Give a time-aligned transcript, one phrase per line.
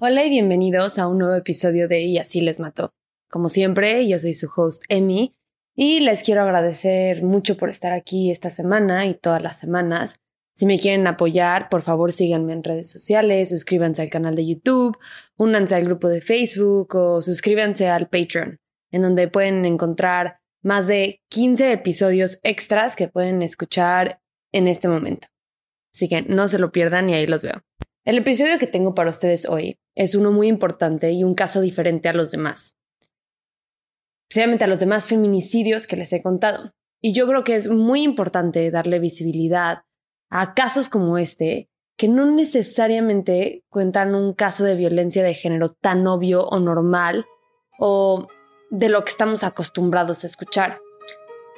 [0.00, 2.94] Hola y bienvenidos a un nuevo episodio de Y así les mató.
[3.28, 5.34] Como siempre, yo soy su host Emi
[5.74, 10.20] y les quiero agradecer mucho por estar aquí esta semana y todas las semanas.
[10.54, 14.96] Si me quieren apoyar, por favor síganme en redes sociales, suscríbanse al canal de YouTube,
[15.36, 18.60] únanse al grupo de Facebook o suscríbanse al Patreon,
[18.92, 24.20] en donde pueden encontrar más de 15 episodios extras que pueden escuchar
[24.52, 25.26] en este momento.
[25.92, 27.64] Así que no se lo pierdan y ahí los veo.
[28.08, 32.08] El episodio que tengo para ustedes hoy es uno muy importante y un caso diferente
[32.08, 32.74] a los demás.
[34.30, 36.72] Especialmente a los demás feminicidios que les he contado.
[37.02, 39.82] Y yo creo que es muy importante darle visibilidad
[40.30, 46.06] a casos como este, que no necesariamente cuentan un caso de violencia de género tan
[46.06, 47.26] obvio o normal
[47.78, 48.26] o
[48.70, 50.80] de lo que estamos acostumbrados a escuchar.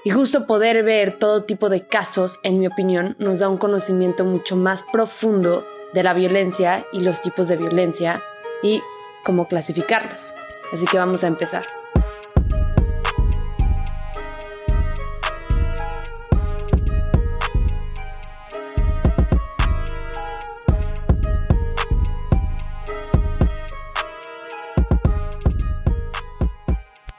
[0.05, 4.25] Y justo poder ver todo tipo de casos, en mi opinión, nos da un conocimiento
[4.25, 8.23] mucho más profundo de la violencia y los tipos de violencia
[8.62, 8.83] y
[9.25, 10.35] cómo clasificarlos.
[10.73, 11.65] Así que vamos a empezar.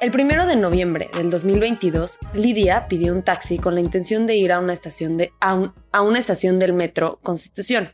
[0.02, 4.52] El primero de noviembre del 2022, Lidia pidió un taxi con la intención de ir
[4.52, 7.92] a una estación, de, a una estación del metro Constitución,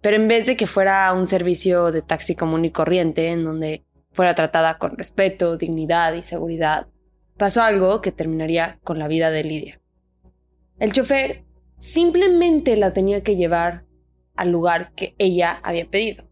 [0.00, 3.84] pero en vez de que fuera un servicio de taxi común y corriente, en donde
[4.12, 6.88] fuera tratada con respeto, dignidad y seguridad,
[7.36, 9.80] pasó algo que terminaría con la vida de Lidia.
[10.78, 11.44] El chofer
[11.78, 13.84] simplemente la tenía que llevar
[14.36, 16.24] al lugar que ella había pedido,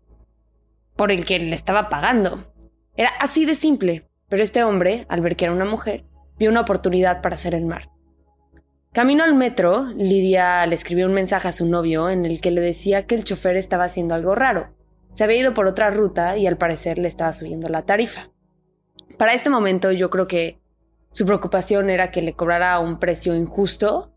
[0.96, 2.52] por el que le estaba pagando.
[2.96, 6.04] Era así de simple, pero este hombre, al ver que era una mujer,
[6.38, 7.90] vio una oportunidad para hacer el mar.
[8.92, 12.60] Camino al metro, Lidia le escribió un mensaje a su novio en el que le
[12.60, 14.74] decía que el chofer estaba haciendo algo raro.
[15.12, 18.30] Se había ido por otra ruta y al parecer le estaba subiendo la tarifa.
[19.18, 20.58] Para este momento yo creo que
[21.12, 24.12] su preocupación era que le cobrara un precio injusto,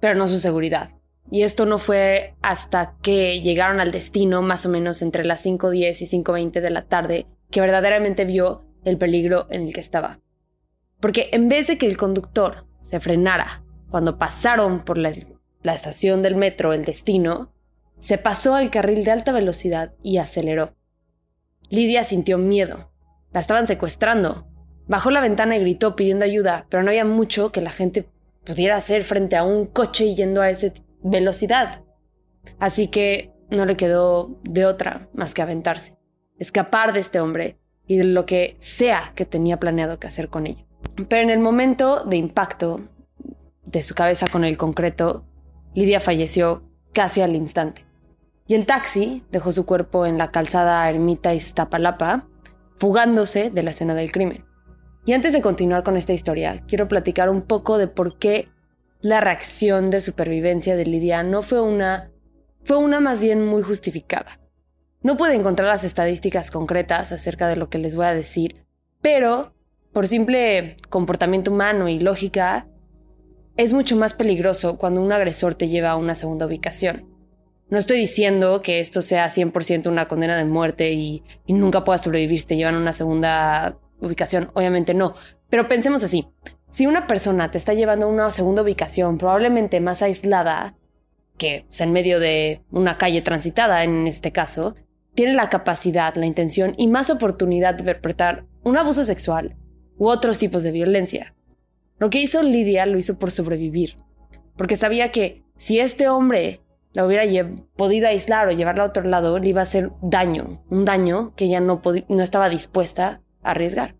[0.00, 0.90] pero no su seguridad.
[1.30, 6.02] Y esto no fue hasta que llegaron al destino, más o menos entre las 5.10
[6.02, 10.20] y 5.20 de la tarde, que verdaderamente vio el peligro en el que estaba.
[11.00, 15.12] Porque en vez de que el conductor se frenara cuando pasaron por la,
[15.72, 17.52] estación del metro El Destino,
[17.98, 20.74] se pasó al carril de alta velocidad y aceleró.
[21.70, 22.90] Lidia sintió miedo.
[23.32, 24.46] La estaban secuestrando.
[24.86, 28.06] Bajó la ventana y gritó pidiendo ayuda, pero no había mucho que la gente
[28.44, 31.82] pudiera hacer frente a un coche yendo a esa velocidad.
[32.58, 35.96] Así que no le quedó de otra más que aventarse,
[36.38, 40.46] escapar de este hombre y de lo que sea que tenía planeado que hacer con
[40.46, 40.66] ella.
[41.08, 42.80] Pero en el momento de impacto
[43.64, 45.24] de su cabeza con el concreto,
[45.74, 46.62] Lidia falleció
[46.92, 47.84] casi al instante.
[48.46, 52.28] Y el taxi dejó su cuerpo en la calzada Ermita Iztapalapa,
[52.78, 54.44] fugándose de la escena del crimen.
[55.06, 58.48] Y antes de continuar con esta historia, quiero platicar un poco de por qué
[59.00, 62.10] la reacción de supervivencia de Lidia no fue una,
[62.62, 64.40] fue una más bien muy justificada.
[65.02, 68.64] No pude encontrar las estadísticas concretas acerca de lo que les voy a decir,
[69.02, 69.52] pero
[69.94, 72.66] por simple comportamiento humano y lógica,
[73.56, 77.08] es mucho más peligroso cuando un agresor te lleva a una segunda ubicación.
[77.70, 82.40] No estoy diciendo que esto sea 100% una condena de muerte y, nunca puedas sobrevivir
[82.40, 85.14] si te llevan a una segunda ubicación, obviamente no,
[85.48, 86.26] pero pensemos así.
[86.68, 90.76] Si una persona te está llevando a una segunda ubicación, probablemente más aislada,
[91.38, 94.74] que en medio de una calle transitada en este caso,
[95.14, 99.56] tiene la capacidad, la intención y más oportunidad de perpetrar un abuso sexual,
[99.98, 101.34] u otros tipos de violencia.
[101.98, 103.96] Lo que hizo Lidia lo hizo por sobrevivir,
[104.56, 106.60] porque sabía que si este hombre
[106.92, 107.24] la hubiera
[107.76, 111.46] podido aislar o llevarla a otro lado, le iba a hacer daño, un daño que
[111.46, 113.96] ella no, no estaba dispuesta a arriesgar.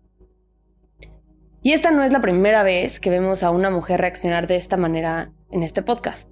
[1.61, 4.77] Y esta no es la primera vez que vemos a una mujer reaccionar de esta
[4.77, 6.29] manera en este podcast.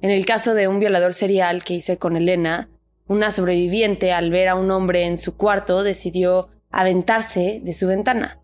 [0.00, 2.70] En el caso de un violador serial que hice con Elena,
[3.06, 8.40] una sobreviviente al ver a un hombre en su cuarto decidió aventarse de su ventana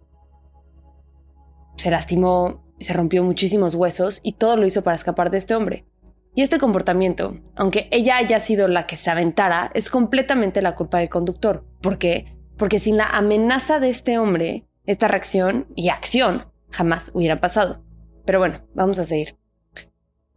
[1.77, 5.87] se lastimó, se rompió muchísimos huesos y todo lo hizo para escapar de este hombre.
[6.37, 10.99] Y este comportamiento, aunque ella haya sido la que se aventara, es completamente la culpa
[10.99, 11.65] del conductor.
[11.81, 12.37] ¿Por qué?
[12.57, 17.85] Porque sin la amenaza de este hombre, esta reacción y acción jamás hubiera pasado.
[18.25, 19.37] Pero bueno, vamos a seguir.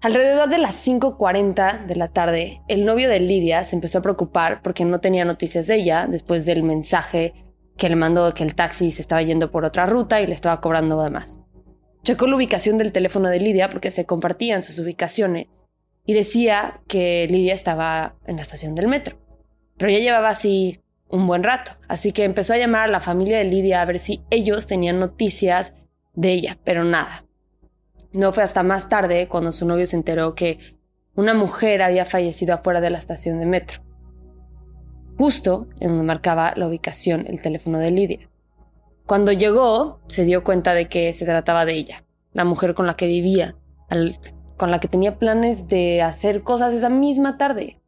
[0.02, 4.62] Alrededor de las 5.40 de la tarde, el novio de Lidia se empezó a preocupar
[4.62, 7.34] porque no tenía noticias de ella después del mensaje
[7.78, 10.62] que le mandó que el taxi se estaba yendo por otra ruta y le estaba
[10.62, 11.40] cobrando además.
[12.04, 15.66] Checó la ubicación del teléfono de Lidia porque se compartían sus ubicaciones
[16.06, 19.18] y decía que Lidia estaba en la estación del metro.
[19.78, 23.38] Pero ya llevaba así un buen rato, así que empezó a llamar a la familia
[23.38, 25.74] de Lidia a ver si ellos tenían noticias
[26.14, 27.26] de ella, pero nada.
[28.12, 30.78] No fue hasta más tarde cuando su novio se enteró que
[31.16, 33.82] una mujer había fallecido afuera de la estación de metro,
[35.18, 38.30] justo en donde marcaba la ubicación el teléfono de Lidia.
[39.06, 42.04] Cuando llegó, se dio cuenta de que se trataba de ella,
[42.34, 43.56] la mujer con la que vivía,
[44.58, 47.80] con la que tenía planes de hacer cosas esa misma tarde.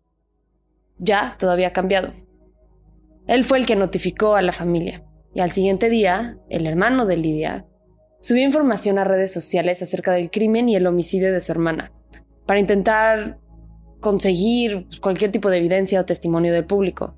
[0.98, 2.14] Ya todo había cambiado.
[3.28, 5.04] Él fue el que notificó a la familia,
[5.34, 7.66] y al siguiente día, el hermano de Lidia
[8.22, 11.92] subió información a redes sociales acerca del crimen y el homicidio de su hermana,
[12.46, 13.40] para intentar
[14.00, 17.16] conseguir cualquier tipo de evidencia o testimonio del público.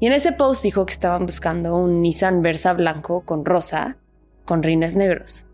[0.00, 3.98] Y en ese post dijo que estaban buscando un Nissan Versa blanco con rosa,
[4.44, 5.44] con rines negros.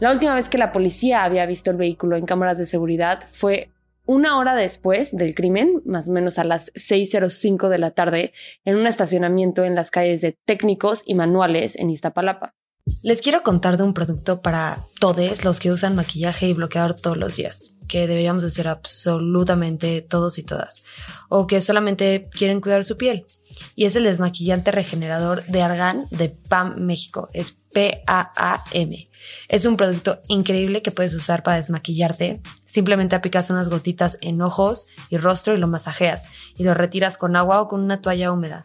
[0.00, 3.70] La última vez que la policía había visto el vehículo en cámaras de seguridad fue
[4.06, 8.32] una hora después del crimen, más o menos a las 6.05 de la tarde,
[8.64, 12.54] en un estacionamiento en las calles de Técnicos y Manuales en Iztapalapa.
[13.02, 17.18] Les quiero contar de un producto para todos los que usan maquillaje y bloqueador todos
[17.18, 20.82] los días, que deberíamos hacer absolutamente todos y todas,
[21.28, 23.26] o que solamente quieren cuidar su piel.
[23.74, 27.28] Y es el desmaquillante regenerador de Argan de PAM México.
[27.32, 29.10] Es P-A-A-M.
[29.48, 32.40] Es un producto increíble que puedes usar para desmaquillarte.
[32.64, 37.36] Simplemente aplicas unas gotitas en ojos y rostro y lo masajeas y lo retiras con
[37.36, 38.64] agua o con una toalla húmeda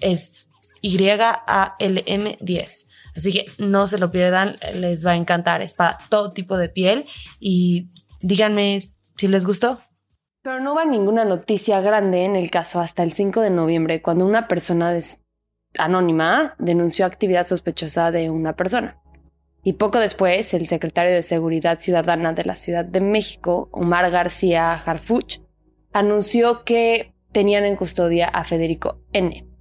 [0.00, 0.50] es
[0.82, 2.86] Y-A-L-M-10.
[3.16, 5.62] Así que no se lo pierdan, les va a encantar.
[5.62, 7.06] Es para todo tipo de piel
[7.40, 7.88] y
[8.20, 8.78] díganme
[9.16, 9.80] si les gustó.
[10.42, 14.26] Pero no va ninguna noticia grande en el caso hasta el 5 de noviembre, cuando
[14.26, 14.96] una persona
[15.78, 19.00] anónima denunció actividad sospechosa de una persona.
[19.64, 24.74] Y poco después, el secretario de Seguridad Ciudadana de la Ciudad de México, Omar García
[24.74, 25.40] Harfuch,
[25.92, 29.55] anunció que tenían en custodia a Federico N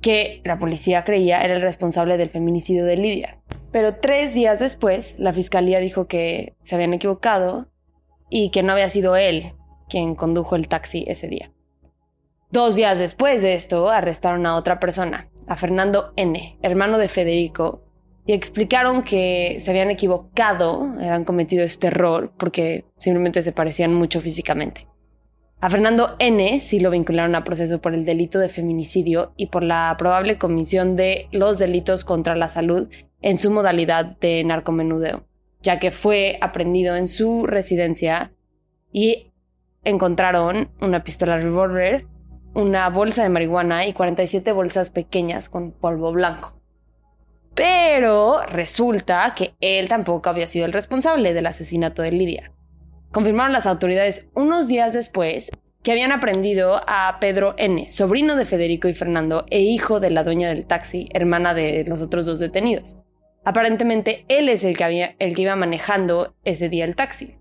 [0.00, 3.40] que la policía creía era el responsable del feminicidio de Lidia.
[3.72, 7.68] Pero tres días después, la fiscalía dijo que se habían equivocado
[8.30, 9.54] y que no había sido él
[9.88, 11.52] quien condujo el taxi ese día.
[12.50, 17.82] Dos días después de esto, arrestaron a otra persona, a Fernando N., hermano de Federico,
[18.24, 24.20] y explicaron que se habían equivocado, habían cometido este error porque simplemente se parecían mucho
[24.20, 24.88] físicamente.
[25.66, 26.60] A Fernando N.
[26.60, 30.94] sí lo vincularon a proceso por el delito de feminicidio y por la probable comisión
[30.94, 32.88] de los delitos contra la salud
[33.20, 35.26] en su modalidad de narcomenudeo,
[35.62, 38.32] ya que fue aprendido en su residencia
[38.92, 39.32] y
[39.82, 42.06] encontraron una pistola revólver,
[42.54, 46.62] una bolsa de marihuana y 47 bolsas pequeñas con polvo blanco.
[47.56, 52.52] Pero resulta que él tampoco había sido el responsable del asesinato de Lidia
[53.16, 55.50] confirmaron las autoridades unos días después
[55.82, 60.22] que habían aprendido a Pedro N., sobrino de Federico y Fernando e hijo de la
[60.22, 62.98] dueña del taxi, hermana de los otros dos detenidos.
[63.42, 67.38] Aparentemente él es el que, había, el que iba manejando ese día el taxi.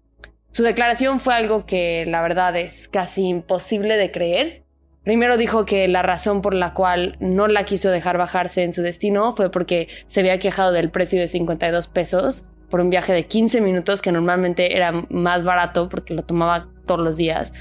[0.50, 4.63] Su declaración fue algo que la verdad es casi imposible de creer.
[5.03, 8.82] Primero dijo que la razón por la cual no la quiso dejar bajarse en su
[8.82, 13.25] destino fue porque se había quejado del precio de 52 pesos por un viaje de
[13.25, 17.53] 15 minutos que normalmente era más barato porque lo tomaba todos los días.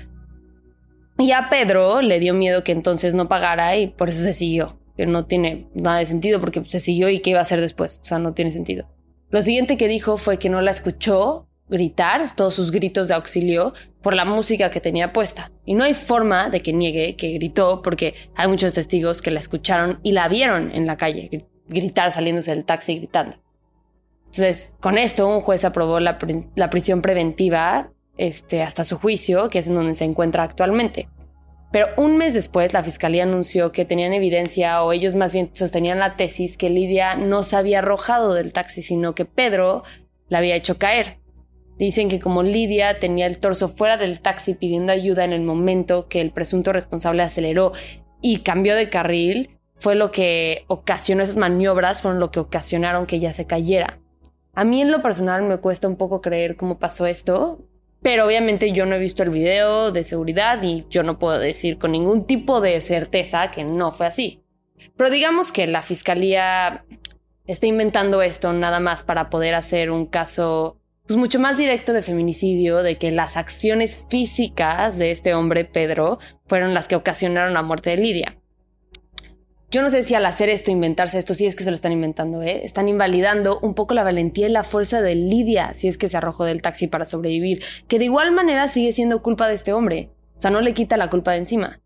[1.19, 4.79] Y a Pedro le dio miedo que entonces no pagara y por eso se siguió.
[4.97, 8.01] Que no tiene nada de sentido porque se siguió y qué iba a hacer después.
[8.03, 8.89] O sea, no tiene sentido.
[9.31, 13.73] Lo siguiente que dijo fue que no la escuchó gritar, todos sus gritos de auxilio,
[14.03, 15.51] por la música que tenía puesta.
[15.65, 19.41] Y no hay forma de que niegue que gritó porque hay muchos testigos que la
[19.41, 23.37] escucharon y la vieron en la calle gritar saliéndose del taxi gritando.
[24.37, 29.69] Entonces, con esto, un juez aprobó la, prisión preventiva este, hasta su juicio, que es
[29.69, 31.09] en donde se encuentra actualmente.
[31.71, 36.01] Pero un mes después, la fiscalía anunció que tenían evidencia, o ellos más bien sostenían
[36.01, 39.85] la tesis, que Lidia no se había arrojado del taxi, sino que Pedro
[40.29, 41.21] la había hecho caer.
[41.79, 46.09] Dicen que como Lidia tenía el torso fuera del taxi pidiendo ayuda en el momento
[46.09, 47.73] que el presunto responsable aceleró
[48.21, 53.17] y cambió de carril, fue lo que ocasionó esas maniobras, fueron lo que ocasionaron que
[53.17, 54.01] ella se cayera.
[54.55, 57.59] A mí en lo personal me cuesta un poco creer cómo pasó esto,
[58.03, 61.79] pero obviamente yo no he visto el video de seguridad y yo no puedo decir
[61.79, 64.45] con ningún tipo de certeza que no fue así.
[64.97, 66.85] Pero digamos que la fiscalía
[67.47, 72.03] está inventando esto nada más para poder hacer un caso pues mucho más directo de
[72.03, 77.63] feminicidio, de que las acciones físicas de este hombre, Pedro, fueron las que ocasionaron la
[77.63, 78.39] muerte de Lidia.
[79.75, 81.91] Yo no sé si al hacer esto, inventarse esto, si es que se lo están
[81.91, 82.65] inventando, ¿eh?
[82.65, 86.17] están invalidando un poco la valentía y la fuerza de Lidia, si es que se
[86.17, 90.13] arrojó del taxi para sobrevivir, que de igual manera sigue siendo culpa de este hombre.
[90.37, 91.81] O sea, no le quita la culpa de encima.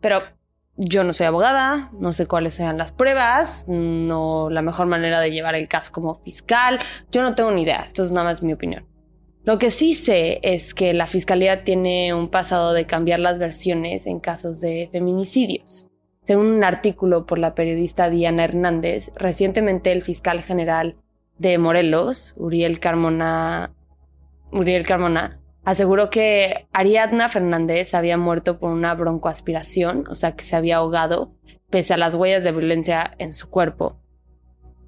[0.00, 0.22] Pero
[0.78, 5.30] yo no soy abogada, no sé cuáles sean las pruebas, no la mejor manera de
[5.30, 6.78] llevar el caso como fiscal,
[7.12, 8.86] yo no tengo ni idea, esto es nada más mi opinión.
[9.42, 14.06] Lo que sí sé es que la fiscalía tiene un pasado de cambiar las versiones
[14.06, 15.90] en casos de feminicidios.
[16.24, 20.96] Según un artículo por la periodista Diana Hernández, recientemente el fiscal general
[21.38, 23.74] de Morelos, Uriel Carmona,
[24.50, 30.56] Uriel Carmona, aseguró que Ariadna Fernández había muerto por una broncoaspiración, o sea que se
[30.56, 31.34] había ahogado,
[31.68, 34.00] pese a las huellas de violencia en su cuerpo.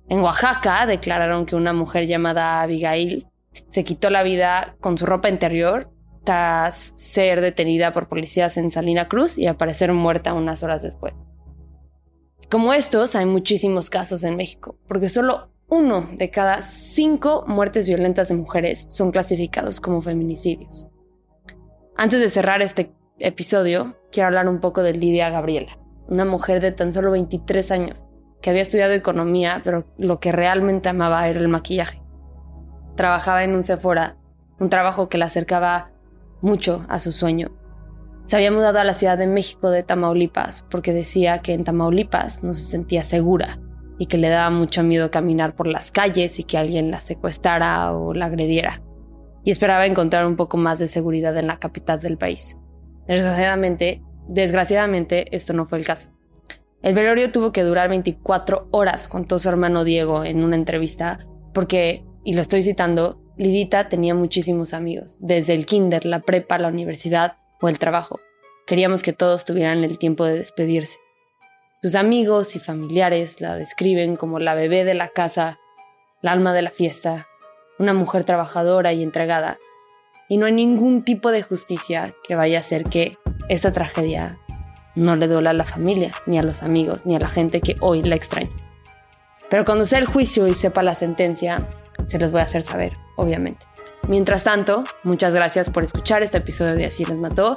[0.09, 3.27] En Oaxaca declararon que una mujer llamada Abigail
[3.69, 5.91] se quitó la vida con su ropa interior
[6.27, 11.15] tras ser detenida por policías en Salina Cruz y aparecer muerta unas horas después.
[12.51, 18.29] Como estos, hay muchísimos casos en México, porque solo uno de cada cinco muertes violentas
[18.29, 20.89] de mujeres son clasificados como feminicidios.
[21.97, 25.79] Antes de cerrar este episodio, quiero hablar un poco de Lidia Gabriela,
[26.09, 28.05] una mujer de tan solo 23 años
[28.43, 32.03] que había estudiado economía, pero lo que realmente amaba era el maquillaje.
[32.97, 34.17] Trabajaba en un Sephora,
[34.59, 35.93] un trabajo que la acercaba
[36.47, 37.51] mucho a su sueño.
[38.25, 42.43] Se había mudado a la Ciudad de México de Tamaulipas porque decía que en Tamaulipas
[42.43, 43.61] no se sentía segura
[43.99, 47.93] y que le daba mucho miedo caminar por las calles y que alguien la secuestrara
[47.93, 48.83] o la agrediera.
[49.45, 52.57] Y esperaba encontrar un poco más de seguridad en la capital del país.
[53.07, 56.11] Desgraciadamente, desgraciadamente esto no fue el caso.
[56.83, 62.05] El velorio tuvo que durar 24 horas, contó su hermano Diego en una entrevista, porque,
[62.25, 67.37] y lo estoy citando, Lidita tenía muchísimos amigos, desde el kinder, la prepa, la universidad
[67.61, 68.19] o el trabajo.
[68.67, 70.97] Queríamos que todos tuvieran el tiempo de despedirse.
[71.83, 75.59] Sus amigos y familiares la describen como la bebé de la casa,
[76.23, 77.27] la alma de la fiesta,
[77.79, 79.59] una mujer trabajadora y entregada.
[80.31, 83.13] Y no hay ningún tipo de justicia que vaya a hacer que
[83.51, 84.39] esta tragedia
[84.95, 87.75] no le duela a la familia, ni a los amigos, ni a la gente que
[87.83, 88.51] hoy la extraña.
[89.51, 91.69] Pero cuando sea el juicio y sepa la sentencia,
[92.07, 93.67] se los voy a hacer saber, obviamente.
[94.09, 97.57] Mientras tanto, muchas gracias por escuchar este episodio de Así les mató.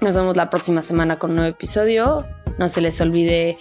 [0.00, 2.24] Nos vemos la próxima semana con un nuevo episodio.
[2.58, 3.56] No se les olvide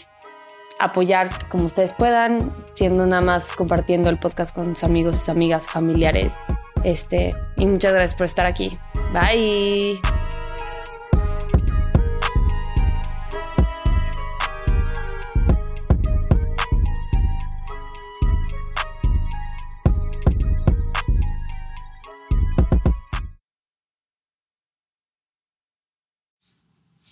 [0.79, 5.67] apoyar como ustedes puedan, siendo nada más compartiendo el podcast con sus amigos, sus amigas,
[5.67, 6.35] familiares.
[6.83, 8.77] Este, y muchas gracias por estar aquí.
[9.13, 9.99] Bye.